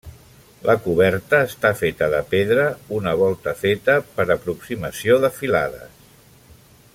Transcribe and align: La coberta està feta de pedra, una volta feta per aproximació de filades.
La 0.67 0.75
coberta 0.85 1.41
està 1.49 1.69
feta 1.81 2.07
de 2.13 2.21
pedra, 2.31 2.63
una 3.01 3.13
volta 3.21 3.53
feta 3.61 3.99
per 4.17 4.27
aproximació 4.37 5.19
de 5.27 5.33
filades. 5.37 6.05